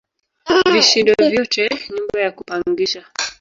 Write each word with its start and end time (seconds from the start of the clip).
Vishindo 0.73 1.13
vyote 1.29 1.69
nyumba 1.91 2.19
ya 2.21 2.31
kupangisha 2.31 3.05